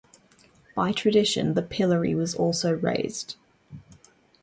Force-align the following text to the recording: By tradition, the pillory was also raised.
By 0.73 0.93
tradition, 0.93 1.53
the 1.53 1.61
pillory 1.61 2.15
was 2.15 2.33
also 2.33 2.73
raised. 2.73 3.35